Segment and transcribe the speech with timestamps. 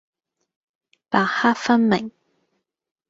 [1.09, 2.09] 白黑分明